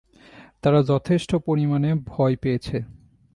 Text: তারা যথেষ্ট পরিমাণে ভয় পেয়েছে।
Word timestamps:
তারা 0.63 0.79
যথেষ্ট 0.83 1.35
পরিমাণে 1.45 1.89
ভয় 2.05 2.35
পেয়েছে। 2.35 2.77